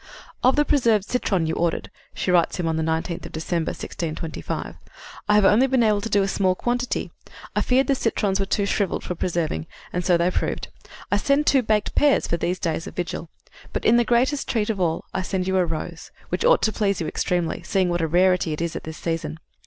[0.43, 4.75] "Of the preserved citron you ordered," she writes him on the nineteenth of December, 1625,
[5.29, 7.11] "I have only been able to do a small quantity.
[7.55, 10.69] I feared the citrons were too shriveled for preserving, and so they proved.
[11.11, 13.29] I send two baked pears for these days of vigil.
[13.73, 16.73] But the greatest treat of all I send you is a rose, which ought to
[16.73, 19.37] please you extremely, seeing what a rarity it is at this season.